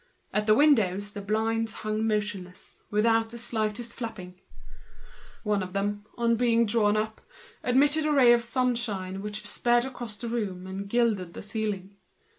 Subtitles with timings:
[0.33, 4.41] At the windows the blinds hung motionless, without the slightest flapping.
[5.43, 6.05] One of them,
[6.65, 7.21] drawn up,
[7.61, 11.97] admitted a ray of sunshine which traversed the room and gilded the ceiling.